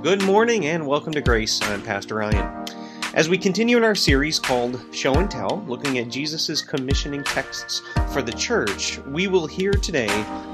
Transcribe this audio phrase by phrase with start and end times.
[0.00, 1.60] Good morning and welcome to Grace.
[1.60, 2.64] I'm Pastor Ryan.
[3.14, 7.82] As we continue in our series called Show and Tell, looking at Jesus' commissioning texts
[8.12, 10.06] for the church, we will hear today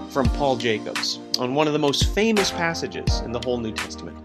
[0.09, 4.17] from Paul Jacobs on one of the most famous passages in the whole New Testament.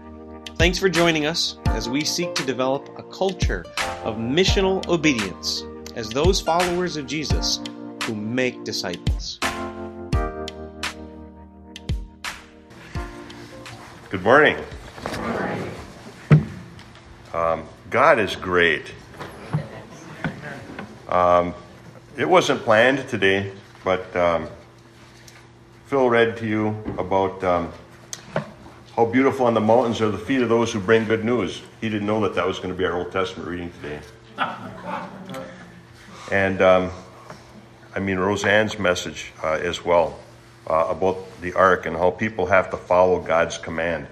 [0.56, 3.66] Thanks for joining us as we seek to develop a culture
[4.04, 5.64] of missional obedience
[5.96, 7.60] as those followers of Jesus
[8.04, 9.38] who make disciples.
[14.08, 14.56] Good morning.
[17.32, 18.92] Um, God is great.
[21.08, 21.54] Um,
[22.16, 23.52] it wasn't planned today,
[23.84, 24.48] but um,
[25.86, 27.72] Phil read to you about um,
[28.96, 31.62] how beautiful on the mountains are the feet of those who bring good news.
[31.80, 34.00] He didn't know that that was going to be our Old Testament reading today.
[36.30, 36.92] And um,
[37.92, 40.20] I mean, Roseanne's message uh, as well
[40.68, 44.06] uh, about the ark and how people have to follow God's command.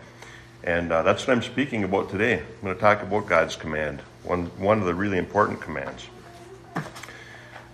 [0.69, 2.35] And uh, that's what I'm speaking about today.
[2.41, 6.07] I'm going to talk about God's command, one, one of the really important commands.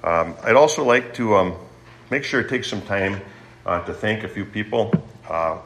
[0.04, 1.56] Um, I'd also like to um,
[2.12, 3.20] make sure to take some time
[3.66, 4.92] uh, to thank a few people.
[5.28, 5.58] Uh,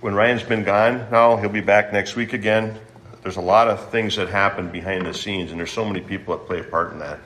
[0.00, 2.78] when Ryan's been gone now, he'll be back next week again.
[3.24, 6.38] There's a lot of things that happen behind the scenes, and there's so many people
[6.38, 7.18] that play a part in that.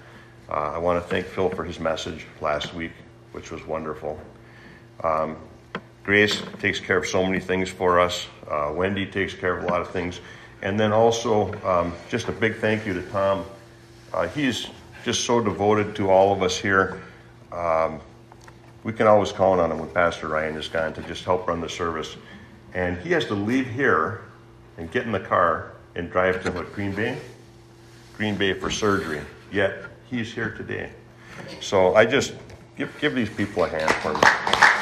[0.48, 2.92] Uh, I want to thank Phil for his message last week,
[3.32, 4.18] which was wonderful.
[5.02, 5.36] Um,
[6.04, 8.26] Grace takes care of so many things for us.
[8.46, 10.20] Uh, Wendy takes care of a lot of things.
[10.60, 13.44] And then also, um, just a big thank you to Tom.
[14.12, 14.68] Uh, he's
[15.02, 17.02] just so devoted to all of us here.
[17.52, 18.00] Um,
[18.82, 21.62] we can always count on him when Pastor Ryan is gone to just help run
[21.62, 22.16] the service.
[22.74, 24.20] And he has to leave here
[24.76, 27.16] and get in the car and drive to what, Green Bay?
[28.18, 29.22] Green Bay for surgery.
[29.50, 30.90] Yet he's here today.
[31.60, 32.34] So I just
[32.76, 34.73] give, give these people a hand for me.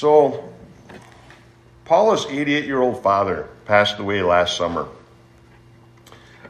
[0.00, 0.50] So,
[1.84, 4.88] Paula's 88 year old father passed away last summer.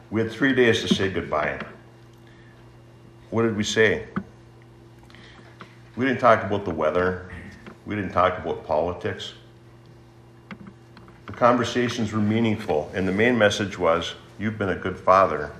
[0.09, 1.59] We had three days to say goodbye.
[3.29, 4.07] What did we say?
[5.97, 7.29] We didn't talk about the weather.
[7.85, 9.33] We didn't talk about politics.
[11.25, 15.51] The conversations were meaningful, and the main message was You've been a good father,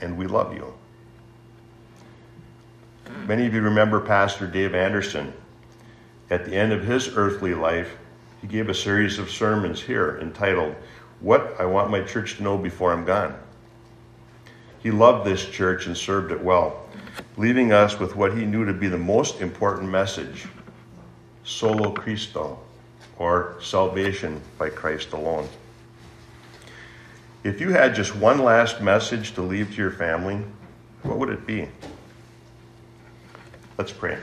[0.00, 0.72] and we love you.
[3.26, 5.34] Many of you remember Pastor Dave Anderson,
[6.30, 7.96] at the end of his earthly life,
[8.40, 10.74] he gave a series of sermons here entitled,
[11.20, 13.36] What I Want My Church to Know Before I'm Gone.
[14.82, 16.88] He loved this church and served it well,
[17.36, 20.46] leaving us with what he knew to be the most important message
[21.44, 22.58] Solo Christo,
[23.18, 25.48] or salvation by Christ alone.
[27.44, 30.44] If you had just one last message to leave to your family,
[31.02, 31.68] what would it be?
[33.78, 34.18] Let's pray.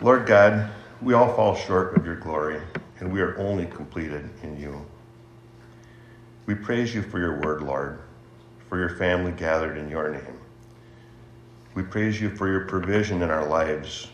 [0.00, 0.70] Lord God,
[1.02, 2.60] we all fall short of your glory,
[3.00, 4.86] and we are only completed in you.
[6.46, 7.98] We praise you for your word, Lord,
[8.68, 10.38] for your family gathered in your name.
[11.74, 14.06] We praise you for your provision in our lives,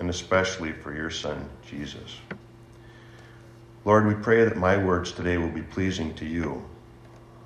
[0.00, 2.16] and especially for your Son, Jesus.
[3.84, 6.64] Lord, we pray that my words today will be pleasing to you,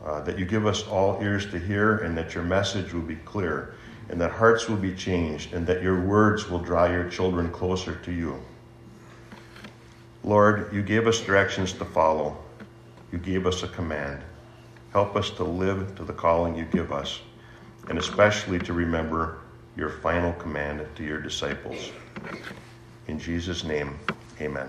[0.02, 3.16] uh, that you give us all ears to hear, and that your message will be
[3.16, 3.74] clear
[4.08, 7.94] and that hearts will be changed, and that your words will draw your children closer
[7.96, 8.42] to you.
[10.24, 12.36] Lord, you gave us directions to follow.
[13.10, 14.22] You gave us a command.
[14.92, 17.20] Help us to live to the calling you give us,
[17.88, 19.38] and especially to remember
[19.76, 21.90] your final command to your disciples.
[23.08, 23.98] In Jesus' name,
[24.40, 24.68] amen.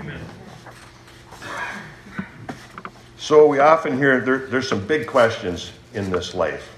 [0.00, 0.20] amen.
[3.16, 6.73] So, we often hear there, there's some big questions in this life.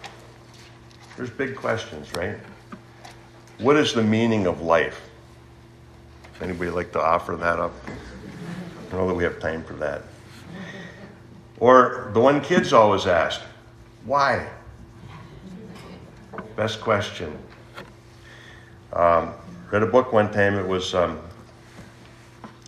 [1.17, 2.37] There's big questions, right?
[3.59, 5.01] What is the meaning of life?
[6.43, 7.73] Anybody like to offer that up?
[7.87, 10.03] I don't know that we have time for that.
[11.59, 13.41] Or the one kids always ask,
[14.05, 14.47] why?
[16.55, 17.37] Best question.
[18.93, 19.33] Um,
[19.71, 21.19] read a book one time, it was um,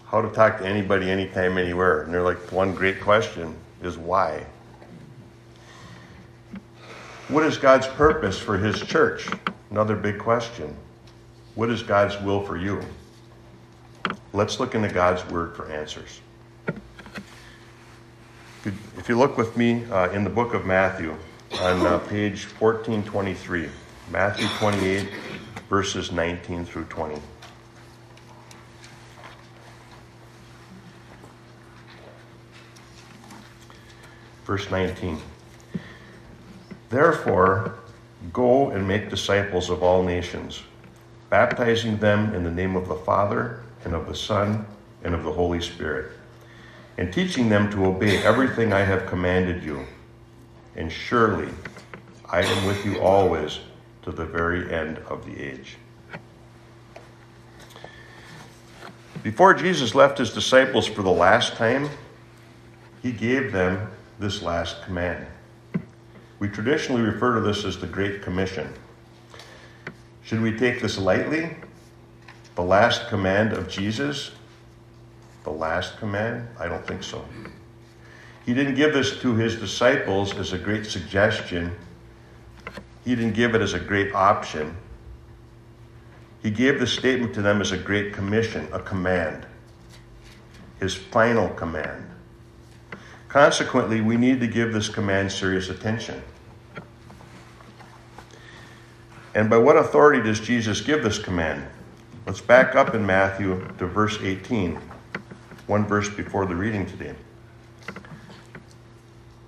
[0.06, 2.02] How to Talk to Anybody, Anytime, Anywhere.
[2.02, 4.46] And they're like, one great question is why?
[7.28, 9.28] What is God's purpose for His church?
[9.70, 10.75] Another big question.
[11.56, 12.80] What is God's will for you?
[14.32, 16.22] Let's look into God's Word for answers.
[18.64, 21.14] If you look with me uh, in the book of Matthew
[21.60, 23.69] on uh, page 1423,
[24.10, 25.10] Matthew 28,
[25.69, 27.20] verses 19 through 20.
[34.46, 35.20] Verse 19.
[36.90, 37.75] Therefore,
[38.32, 40.62] go and make disciples of all nations,
[41.31, 44.67] baptizing them in the name of the Father, and of the Son,
[45.05, 46.12] and of the Holy Spirit,
[46.96, 49.87] and teaching them to obey everything I have commanded you.
[50.76, 51.49] And surely
[52.29, 53.61] I am with you always
[54.02, 55.76] to the very end of the age.
[59.23, 61.88] Before Jesus left his disciples for the last time,
[63.02, 65.26] he gave them this last command.
[66.40, 68.73] We traditionally refer to this as the Great Commission.
[70.23, 71.56] Should we take this lightly?
[72.55, 74.32] The last command of Jesus?
[75.44, 76.49] The last command?
[76.58, 77.25] I don't think so.
[78.44, 81.76] He didn't give this to his disciples as a great suggestion,
[83.05, 84.76] he didn't give it as a great option.
[86.43, 89.46] He gave the statement to them as a great commission, a command,
[90.79, 92.05] his final command.
[93.28, 96.22] Consequently, we need to give this command serious attention.
[99.34, 101.66] And by what authority does Jesus give this command?
[102.26, 104.78] Let's back up in Matthew to verse 18,
[105.66, 107.14] one verse before the reading today.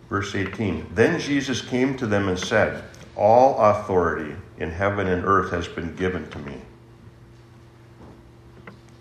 [0.08, 2.84] Verse 18 Then Jesus came to them and said,
[3.16, 6.54] All authority in heaven and earth has been given to me.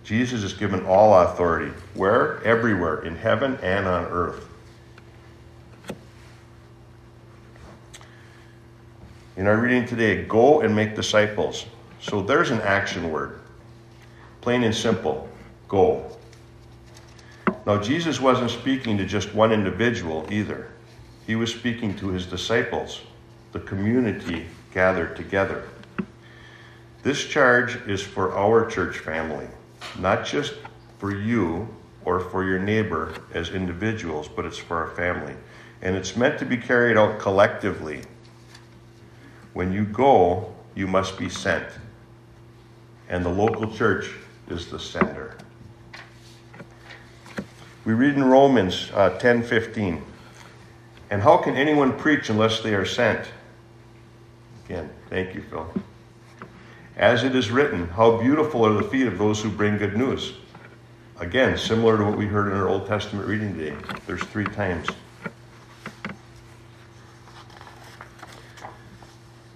[0.04, 1.72] Jesus is given all authority.
[1.94, 2.42] Where?
[2.44, 4.49] Everywhere, in heaven and on earth.
[9.40, 11.66] In our reading today, go and make disciples.
[12.02, 13.40] So there's an action word.
[14.42, 15.30] Plain and simple
[15.70, 16.18] go.
[17.66, 20.68] Now, Jesus wasn't speaking to just one individual either,
[21.26, 23.00] he was speaking to his disciples,
[23.54, 25.64] the community gathered together.
[27.04, 29.48] This charge is for our church family,
[30.00, 30.56] not just
[30.98, 31.66] for you
[32.04, 35.36] or for your neighbor as individuals, but it's for our family.
[35.82, 38.02] And it's meant to be carried out collectively
[39.54, 41.66] when you go, you must be sent.
[43.10, 44.12] And the local church
[44.50, 45.36] is the sender.
[47.86, 50.04] We read in Romans uh, 10 15.
[51.10, 53.28] And how can anyone preach unless they are sent?
[54.66, 55.68] Again, thank you, Phil.
[56.98, 60.34] As it is written, how beautiful are the feet of those who bring good news.
[61.20, 63.76] Again, similar to what we heard in our Old Testament reading today.
[64.06, 64.88] There's three times.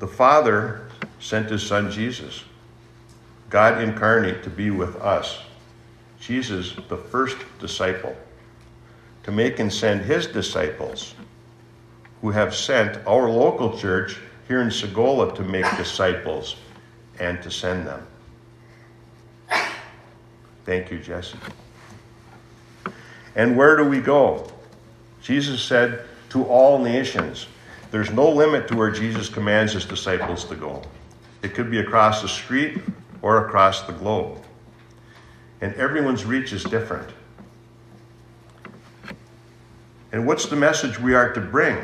[0.03, 0.81] The Father
[1.21, 2.43] sent his Son Jesus,
[3.49, 5.39] God incarnate, to be with us.
[6.19, 8.13] Jesus, the first disciple,
[9.23, 11.15] to make and send his disciples,
[12.19, 14.17] who have sent our local church
[14.49, 16.57] here in Sagola to make disciples
[17.17, 18.05] and to send them.
[20.65, 21.37] Thank you, Jesse.
[23.37, 24.51] And where do we go?
[25.21, 27.47] Jesus said, to all nations.
[27.93, 30.81] There's no limit to where Jesus commands his disciples to go.
[31.43, 32.81] It could be across the street
[33.21, 34.43] or across the globe.
[35.61, 37.07] And everyone's reach is different.
[40.11, 41.77] And what's the message we are to bring?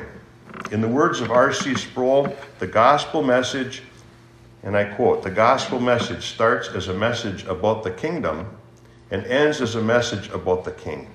[0.71, 1.75] In the words of R.C.
[1.75, 3.83] Sproul, the gospel message,
[4.63, 8.49] and I quote, the gospel message starts as a message about the kingdom
[9.11, 11.07] and ends as a message about the king.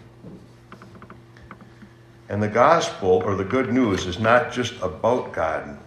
[2.28, 5.78] And the gospel or the good news is not just about God.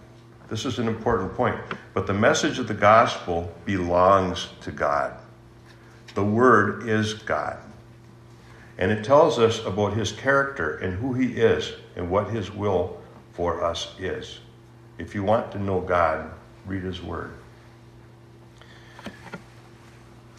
[0.48, 1.58] This is an important point.
[1.94, 5.18] But the message of the gospel belongs to God.
[6.14, 7.58] The word is God.
[8.78, 13.00] And it tells us about his character and who he is and what his will
[13.32, 14.38] for us is.
[14.98, 16.30] If you want to know God,
[16.66, 17.37] read his word.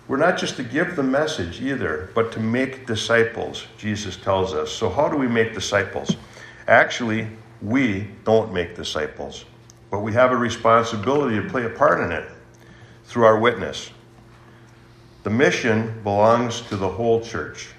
[0.10, 4.72] We're not just to give the message either, but to make disciples, Jesus tells us.
[4.72, 6.16] So, how do we make disciples?
[6.68, 7.28] Actually,
[7.62, 9.46] we don't make disciples,
[9.92, 12.28] but we have a responsibility to play a part in it
[13.06, 13.92] through our witness.
[15.22, 17.70] The mission belongs to the whole church,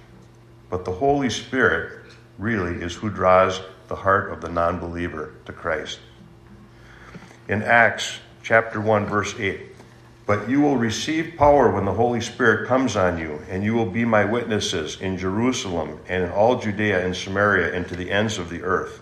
[0.71, 5.53] but the Holy Spirit really is who draws the heart of the non believer to
[5.53, 5.99] Christ.
[7.49, 9.70] In Acts chapter 1, verse 8,
[10.31, 13.91] but you will receive power when the Holy Spirit comes on you, and you will
[13.91, 18.39] be my witnesses in Jerusalem and in all Judea and Samaria and to the ends
[18.39, 19.01] of the earth.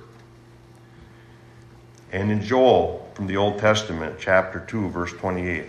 [2.12, 5.66] And in Joel from the Old Testament, chapter 2, verse 28.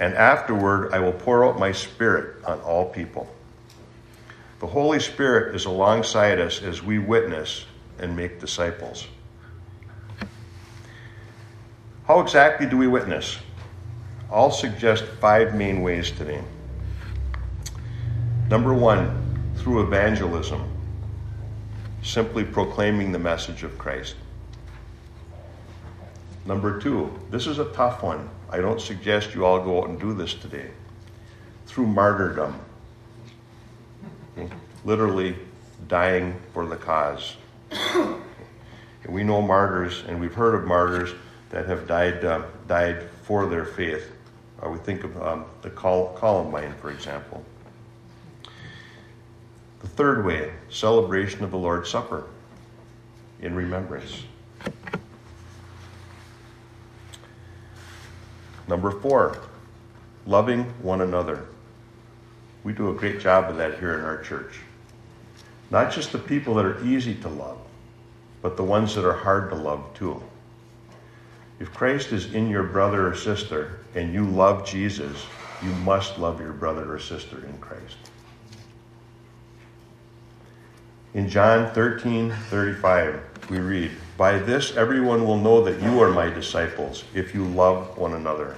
[0.00, 3.32] And afterward I will pour out my Spirit on all people.
[4.58, 7.64] The Holy Spirit is alongside us as we witness
[8.00, 9.06] and make disciples.
[12.08, 13.38] How exactly do we witness?
[14.30, 16.42] I'll suggest five main ways today.
[18.50, 20.62] Number one, through evangelism,
[22.02, 24.16] simply proclaiming the message of Christ.
[26.46, 28.28] Number two, this is a tough one.
[28.50, 30.70] I don't suggest you all go out and do this today.
[31.66, 32.58] Through martyrdom.
[34.84, 35.36] Literally
[35.88, 37.36] dying for the cause.
[39.06, 41.14] We know martyrs, and we've heard of martyrs
[41.50, 44.10] that have died, uh, died for their faith.
[44.66, 47.44] We think of um, the Col- Columbine, for example.
[49.80, 52.26] The third way, celebration of the Lord's Supper
[53.40, 54.24] in remembrance.
[58.66, 59.38] Number four,
[60.26, 61.46] loving one another.
[62.64, 64.60] We do a great job of that here in our church.
[65.70, 67.58] Not just the people that are easy to love,
[68.42, 70.22] but the ones that are hard to love too.
[71.60, 75.26] If Christ is in your brother or sister and you love Jesus,
[75.60, 77.96] you must love your brother or sister in Christ.
[81.14, 86.30] In John 13 35, we read, By this everyone will know that you are my
[86.30, 88.56] disciples, if you love one another.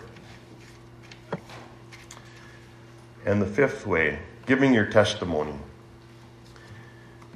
[3.25, 5.55] And the fifth way, giving your testimony.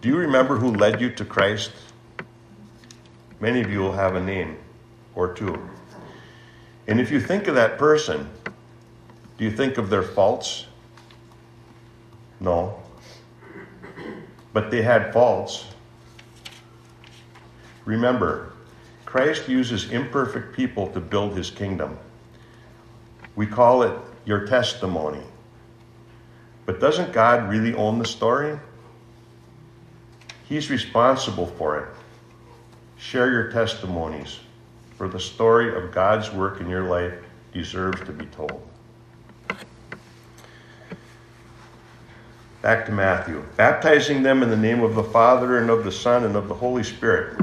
[0.02, 1.70] Do you remember who led you to Christ?
[3.40, 4.58] Many of you will have a name
[5.14, 5.68] or two.
[6.86, 8.28] And if you think of that person,
[9.38, 10.66] do you think of their faults?
[12.40, 12.82] No.
[14.52, 15.66] But they had faults.
[17.84, 18.52] Remember,
[19.04, 21.98] Christ uses imperfect people to build his kingdom.
[23.36, 25.22] We call it your testimony.
[26.66, 28.58] But doesn't God really own the story?
[30.48, 31.88] He's responsible for it.
[32.96, 34.38] Share your testimonies,
[34.96, 37.14] for the story of God's work in your life
[37.52, 38.68] deserves to be told.
[42.62, 43.44] Back to Matthew.
[43.56, 46.54] Baptizing them in the name of the Father and of the Son and of the
[46.54, 47.38] Holy Spirit.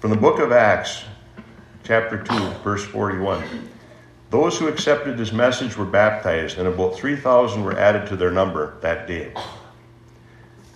[0.00, 1.04] From the book of Acts,
[1.82, 3.42] chapter 2, verse 41.
[4.28, 8.76] Those who accepted his message were baptized, and about 3,000 were added to their number
[8.82, 9.32] that day.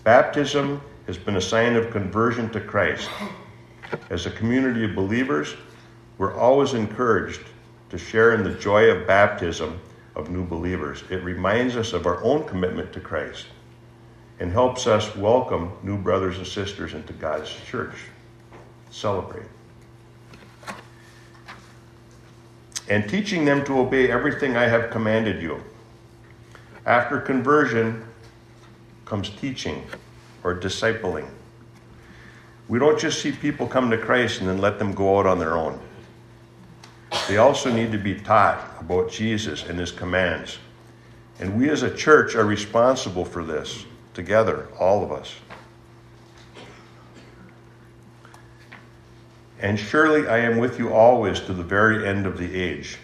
[0.05, 3.11] Baptism has been a sign of conversion to Christ.
[4.11, 5.55] As a community of believers,
[6.19, 7.43] we're always encouraged
[7.91, 9.81] to share in the joy of baptism
[10.15, 11.03] of new believers.
[11.11, 13.47] It reminds us of our own commitment to Christ
[14.39, 17.95] and helps us welcome new brothers and sisters into God's church.
[18.91, 19.47] Celebrate.
[22.89, 25.63] And teaching them to obey everything I have commanded you.
[26.87, 28.05] After conversion
[29.05, 29.85] comes teaching
[30.43, 31.29] or discipling.
[32.71, 35.41] We don't just see people come to Christ and then let them go out on
[35.41, 35.81] their own.
[37.27, 40.59] They also need to be taught about Jesus and his commands.
[41.41, 45.35] And we as a church are responsible for this together, all of us.
[49.59, 52.99] And surely I am with you always to the very end of the age.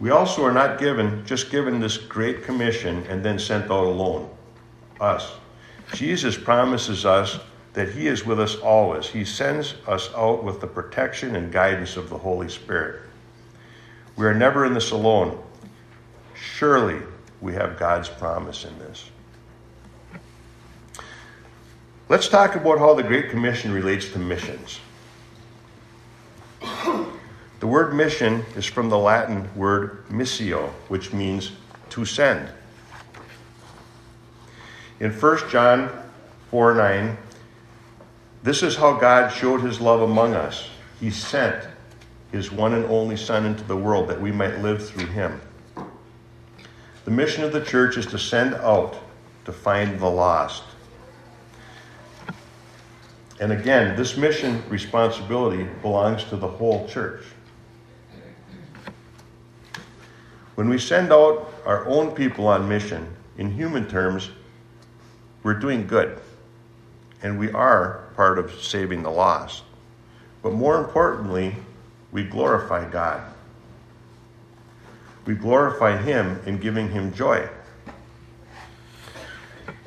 [0.00, 4.28] We also are not given, just given this great commission and then sent out alone.
[5.00, 5.32] Us.
[5.94, 7.40] Jesus promises us
[7.74, 9.06] that He is with us always.
[9.06, 13.02] He sends us out with the protection and guidance of the Holy Spirit.
[14.16, 15.38] We are never in this alone.
[16.34, 17.00] Surely
[17.40, 19.10] we have God's promise in this.
[22.08, 24.78] Let's talk about how the Great Commission relates to missions.
[27.60, 31.52] The word mission is from the Latin word missio, which means
[31.90, 32.48] to send.
[35.00, 35.90] In 1 John
[36.50, 37.16] 4 9,
[38.44, 40.68] this is how God showed his love among us.
[41.00, 41.66] He sent
[42.30, 45.40] his one and only Son into the world that we might live through him.
[47.06, 48.98] The mission of the church is to send out
[49.46, 50.62] to find the lost.
[53.40, 57.24] And again, this mission responsibility belongs to the whole church.
[60.54, 63.08] When we send out our own people on mission,
[63.38, 64.28] in human terms,
[65.42, 66.20] we're doing good.
[67.24, 69.64] And we are part of saving the lost.
[70.42, 71.56] But more importantly,
[72.12, 73.22] we glorify God.
[75.24, 77.48] We glorify Him in giving Him joy.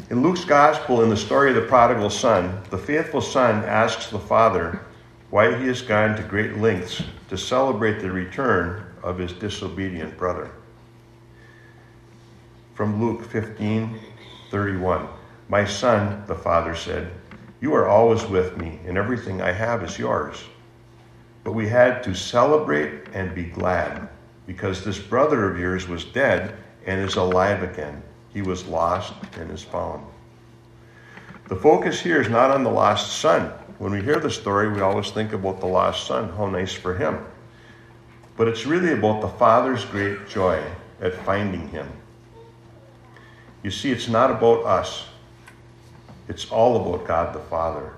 [0.09, 4.19] In Luke's Gospel, in the story of the prodigal son, the faithful son asks the
[4.19, 4.81] father
[5.29, 10.49] why he has gone to great lengths to celebrate the return of his disobedient brother.
[12.73, 13.99] From Luke 15
[14.49, 15.07] 31.
[15.49, 17.11] My son, the father said,
[17.59, 20.43] You are always with me, and everything I have is yours.
[21.43, 24.09] But we had to celebrate and be glad
[24.45, 28.03] because this brother of yours was dead and is alive again.
[28.33, 30.05] He was lost and is found.
[31.47, 33.51] The focus here is not on the lost son.
[33.79, 36.29] When we hear the story, we always think about the lost son.
[36.29, 37.25] How nice for him.
[38.35, 40.61] But it's really about the father's great joy
[41.01, 41.87] at finding him.
[43.63, 45.07] You see, it's not about us,
[46.27, 47.93] it's all about God the Father.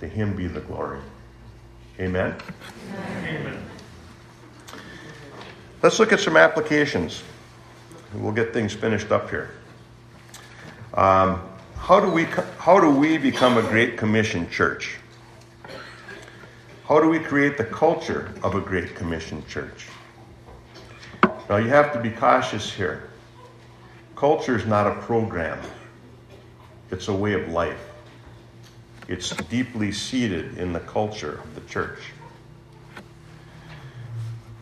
[0.00, 1.00] To him be the glory.
[1.98, 2.34] Amen?
[3.24, 3.62] Amen.
[5.82, 7.22] Let's look at some applications.
[8.14, 9.50] We'll get things finished up here.
[10.94, 11.42] Um,
[11.76, 12.24] how do we
[12.58, 14.96] how do we become a great commission church?
[16.84, 19.86] How do we create the culture of a great commission church?
[21.48, 23.08] Now you have to be cautious here.
[24.16, 25.60] Culture is not a program.
[26.90, 27.80] It's a way of life.
[29.08, 31.98] It's deeply seated in the culture of the church.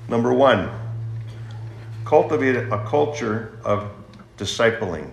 [0.09, 0.71] Number one,
[2.05, 3.91] cultivate a culture of
[4.37, 5.11] discipling.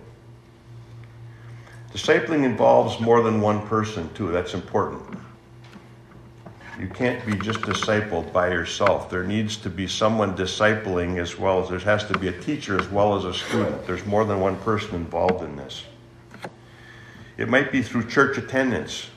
[1.93, 4.31] Discipling involves more than one person, too.
[4.31, 5.17] That's important.
[6.79, 9.09] You can't be just discipled by yourself.
[9.09, 12.79] There needs to be someone discipling as well as there has to be a teacher
[12.79, 13.85] as well as a student.
[13.85, 15.83] There's more than one person involved in this.
[17.41, 19.09] It might be through church attendance.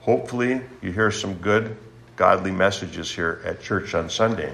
[0.00, 1.74] Hopefully, you hear some good,
[2.16, 4.52] godly messages here at church on Sunday.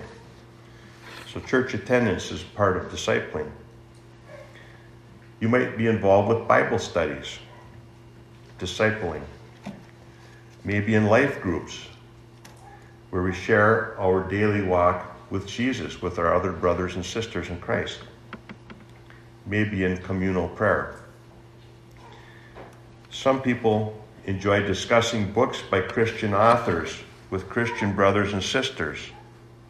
[1.33, 3.51] So, church attendance is part of discipling.
[5.41, 7.41] You might be involved with Bible studies,
[8.61, 9.23] discipling,
[10.63, 11.89] maybe in life groups
[13.11, 17.59] where we share our daily walk with Jesus, with our other brothers and sisters in
[17.59, 17.99] Christ,
[19.45, 21.01] maybe in communal prayer.
[23.11, 26.97] Some people enjoy discussing books by Christian authors
[27.31, 28.99] with Christian brothers and sisters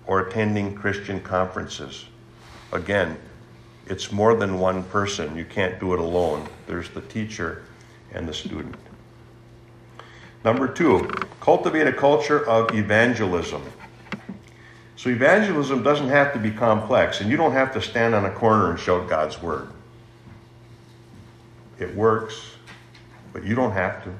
[0.06, 2.04] or attending Christian conferences.
[2.72, 3.16] Again,
[3.86, 5.36] it's more than one person.
[5.36, 6.48] You can't do it alone.
[6.66, 7.64] There's the teacher
[8.12, 8.76] and the student.
[10.44, 11.08] Number two,
[11.40, 13.62] cultivate a culture of evangelism.
[14.96, 18.30] So, evangelism doesn't have to be complex, and you don't have to stand on a
[18.30, 19.68] corner and shout God's word.
[21.78, 22.34] It works,
[23.32, 24.14] but you don't have to.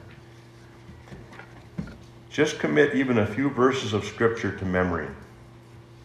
[2.31, 5.09] Just commit even a few verses of Scripture to memory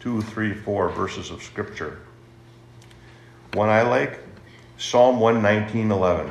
[0.00, 1.98] two, three, four verses of Scripture.
[3.54, 4.20] One I like
[4.78, 6.30] Psalm 119 11.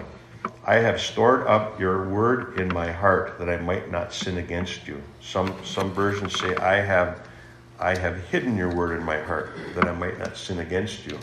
[0.65, 4.87] I have stored up your word in my heart that I might not sin against
[4.87, 5.01] you.
[5.21, 7.27] Some, some versions say, I have,
[7.79, 11.19] I have hidden your word in my heart that I might not sin against you.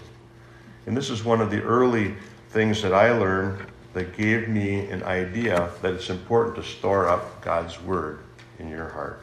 [0.87, 2.15] And this is one of the early
[2.51, 7.43] things that I learned that gave me an idea that it's important to store up
[7.43, 8.21] God's word
[8.59, 9.23] in your heart.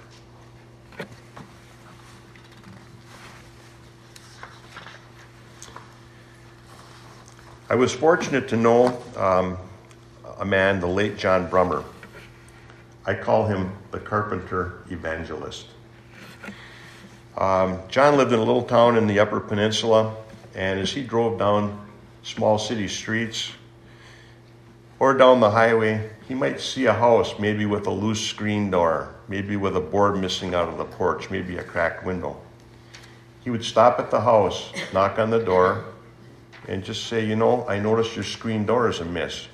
[7.71, 9.57] I was fortunate to know um,
[10.39, 11.83] a man, the late John Brummer.
[13.05, 15.67] I call him the carpenter evangelist.
[17.37, 20.15] Um, John lived in a little town in the Upper Peninsula,
[20.55, 21.79] and as he drove down
[22.23, 23.51] small city streets
[24.99, 29.15] or down the highway, he might see a house, maybe with a loose screen door,
[29.27, 32.39] maybe with a board missing out of the porch, maybe a cracked window.
[33.41, 35.85] He would stop at the house, knock on the door,
[36.67, 39.47] and just say, You know, I noticed your screen door is amiss.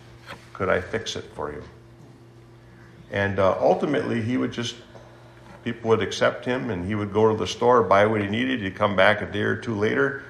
[0.54, 1.64] Could I fix it for you?
[3.12, 4.76] And uh, ultimately, he would just,
[5.64, 8.62] people would accept him and he would go to the store, buy what he needed.
[8.62, 10.24] He'd come back a day or two later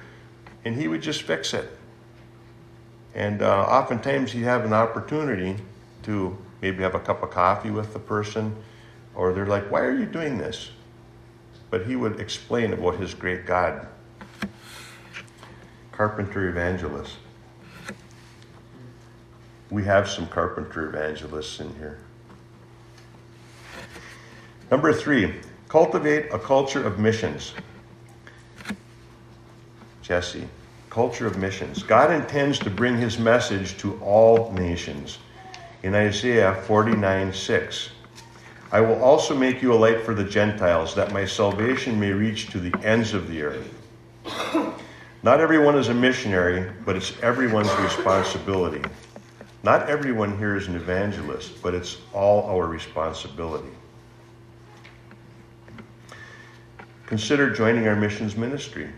[0.64, 1.70] and he would just fix it.
[3.16, 5.56] And uh, oftentimes, he'd have an opportunity
[6.02, 8.54] to maybe have a cup of coffee with the person,
[9.14, 10.70] or they're like, Why are you doing this?
[11.70, 13.88] But he would explain about his great God.
[15.92, 17.16] Carpenter evangelist.
[19.70, 21.98] We have some carpenter evangelists in here.
[24.70, 25.36] Number three,
[25.68, 27.54] cultivate a culture of missions.
[30.02, 30.46] Jesse,
[30.96, 31.82] culture of missions.
[31.82, 35.18] God intends to bring his message to all nations.
[35.82, 37.90] In Isaiah 49 6,
[38.72, 42.48] I will also make you a light for the Gentiles, that my salvation may reach
[42.48, 43.70] to the ends of the earth.
[45.22, 48.80] Not everyone is a missionary, but it's everyone's responsibility.
[49.62, 53.68] Not everyone here is an evangelist, but it's all our responsibility.
[57.04, 58.88] Consider joining our missions ministry.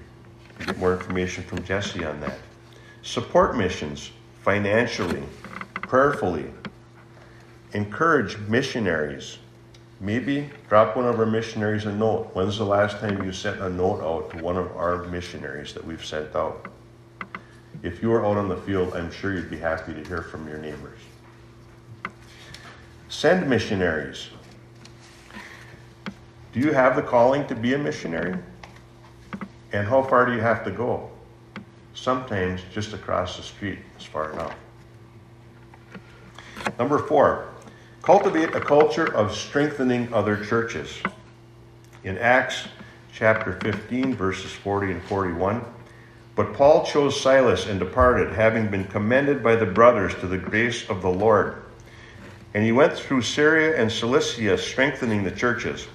[0.65, 2.39] Get more information from Jesse on that.
[3.03, 4.11] Support missions
[4.43, 5.23] financially,
[5.75, 6.47] prayerfully.
[7.73, 9.39] Encourage missionaries.
[10.01, 12.31] Maybe drop one of our missionaries a note.
[12.33, 15.85] When's the last time you sent a note out to one of our missionaries that
[15.85, 16.67] we've sent out?
[17.83, 20.49] If you were out on the field, I'm sure you'd be happy to hear from
[20.49, 20.99] your neighbors.
[23.09, 24.29] Send missionaries.
[26.53, 28.39] Do you have the calling to be a missionary?
[29.73, 31.11] And how far do you have to go?
[31.95, 34.55] Sometimes just across the street is far enough.
[36.79, 37.49] Number four,
[38.03, 41.03] cultivate a culture of strengthening other churches.
[42.05, 42.69] In Acts
[43.13, 45.65] chapter 15, verses 40 and 41,
[46.37, 50.89] but Paul chose Silas and departed, having been commended by the brothers to the grace
[50.89, 51.65] of the Lord.
[52.55, 55.89] And he went through Syria and Cilicia, strengthening the churches.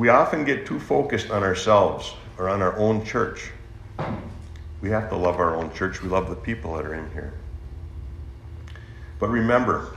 [0.00, 3.50] We often get too focused on ourselves or on our own church.
[4.80, 6.00] We have to love our own church.
[6.00, 7.34] We love the people that are in here.
[9.18, 9.94] But remember,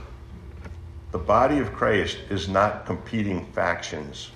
[1.10, 4.30] the body of Christ is not competing factions.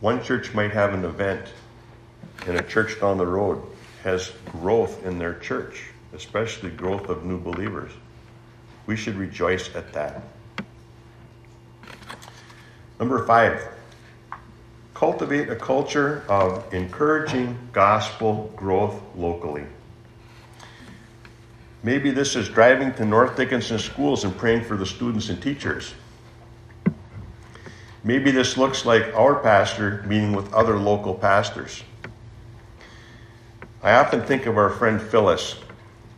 [0.00, 1.46] One church might have an event,
[2.48, 3.62] and a church down the road
[4.02, 5.84] has growth in their church,
[6.14, 7.92] especially growth of new believers.
[8.86, 10.20] We should rejoice at that.
[12.98, 13.68] Number five,
[14.92, 19.64] cultivate a culture of encouraging gospel growth locally.
[21.84, 25.94] Maybe this is driving to North Dickinson schools and praying for the students and teachers.
[28.02, 31.84] Maybe this looks like our pastor meeting with other local pastors.
[33.80, 35.54] I often think of our friend Phyllis,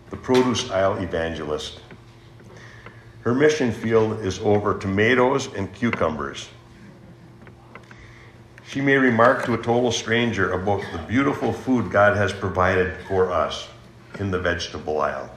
[0.08, 1.80] the produce aisle evangelist.
[3.20, 6.48] Her mission field is over tomatoes and cucumbers.
[8.70, 13.33] She may remark to a total stranger about the beautiful food God has provided for
[13.33, 13.66] us
[14.20, 15.28] in the vegetable aisle.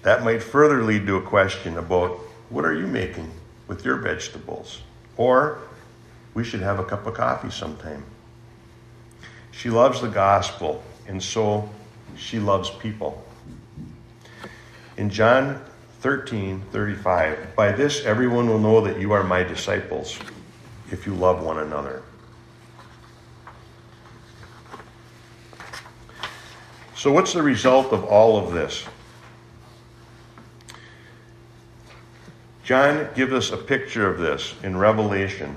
[0.00, 2.12] That might further lead to a question about
[2.48, 3.30] what are you making
[3.66, 4.80] with your vegetables?
[5.18, 5.58] Or
[6.32, 8.02] we should have a cup of coffee sometime.
[9.50, 11.68] She loves the gospel, and so
[12.16, 13.22] she loves people.
[14.96, 15.62] In John
[16.00, 20.18] 13 35, by this everyone will know that you are my disciples
[20.90, 22.02] if you love one another.
[26.94, 28.84] So, what's the result of all of this?
[32.62, 35.56] John gives us a picture of this in Revelation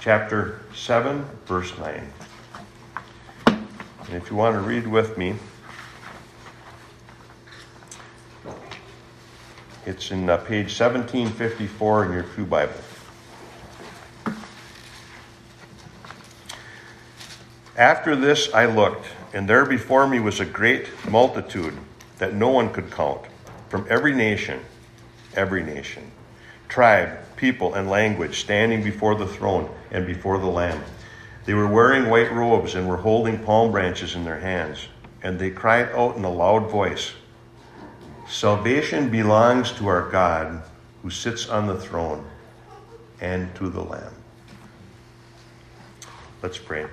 [0.00, 2.12] chapter 7, verse 9.
[3.46, 3.66] And
[4.10, 5.36] if you want to read with me,
[9.86, 12.72] it's in uh, page 1754 in your Pew Bible.
[17.76, 21.74] After this I looked, and there before me was a great multitude
[22.18, 23.22] that no one could count
[23.68, 24.60] from every nation,
[25.34, 26.10] every nation,
[26.68, 30.82] tribe, people, and language standing before the throne and before the Lamb.
[31.44, 34.88] They were wearing white robes and were holding palm branches in their hands,
[35.22, 37.12] and they cried out in a loud voice
[38.28, 40.62] Salvation belongs to our God
[41.02, 42.24] who sits on the throne
[43.20, 44.12] and to the Lamb.
[46.42, 46.86] Let's pray.